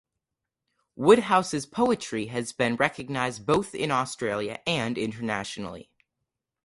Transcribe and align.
Woodhouse’s 0.95 1.67
poetry 1.67 2.25
has 2.25 2.53
been 2.53 2.75
recognised 2.75 3.45
both 3.45 3.75
in 3.75 3.91
Australia 3.91 4.59
and 4.65 4.97
internationally. 4.97 5.91